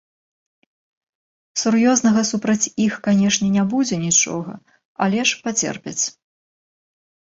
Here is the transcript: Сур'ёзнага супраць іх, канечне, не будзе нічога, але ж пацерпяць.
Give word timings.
Сур'ёзнага 1.63 2.21
супраць 2.31 2.71
іх, 2.85 2.93
канечне, 3.07 3.47
не 3.59 3.63
будзе 3.75 3.95
нічога, 4.07 4.53
але 5.07 5.19
ж 5.33 5.41
пацерпяць. 5.45 5.99